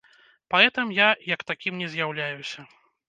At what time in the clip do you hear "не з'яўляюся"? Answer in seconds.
1.83-2.59